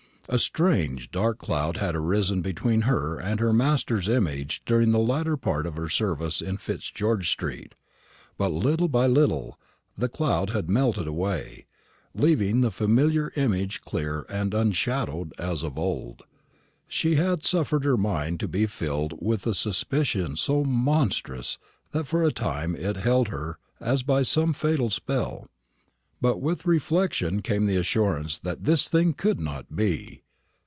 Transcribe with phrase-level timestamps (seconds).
[0.29, 5.35] A strange dark cloud had arisen between her and her master's image during the latter
[5.35, 7.75] part of her service in Fitzgeorge street;
[8.37, 9.59] but, little by little,
[9.97, 11.65] the cloud had melted away,
[12.13, 16.23] leaving the familiar image clear and unshadowed as of old.
[16.87, 21.57] She had suffered her mind to be filled by a suspicion so monstrous,
[21.91, 25.49] that for a time it held her as by some fatal spell;
[26.21, 30.21] but with reflection came the assurance that this thing could not be.